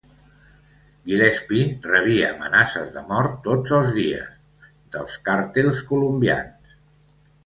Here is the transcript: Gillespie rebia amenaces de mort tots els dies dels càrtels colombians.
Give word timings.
Gillespie 1.09 1.65
rebia 1.91 2.31
amenaces 2.35 2.89
de 2.95 3.03
mort 3.11 3.35
tots 3.47 3.75
els 3.81 3.91
dies 3.97 4.31
dels 4.97 5.19
càrtels 5.29 5.85
colombians. 5.91 6.73